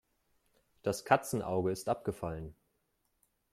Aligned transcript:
Das 0.81 1.05
Katzenauge 1.05 1.71
ist 1.71 1.87
abgefallen. 1.87 2.55